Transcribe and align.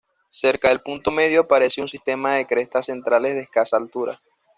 Cerca 0.31 0.69
del 0.69 0.79
punto 0.79 1.11
medio 1.11 1.41
aparece 1.41 1.79
un 1.79 1.87
sistema 1.87 2.33
de 2.33 2.47
crestas 2.47 2.87
centrales 2.87 3.35
de 3.35 3.41
escasa 3.41 3.77
altura. 3.77 4.19